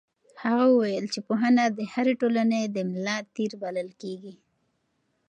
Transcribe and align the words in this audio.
هغه 0.43 0.65
وویل 0.73 1.05
چې 1.13 1.19
پوهنه 1.27 1.63
د 1.77 1.79
هرې 1.93 2.13
ټولنې 2.21 2.61
د 2.65 2.77
ملا 2.91 3.17
تیر 3.35 3.51
بلل 3.61 3.89
کېږي. 4.01 4.33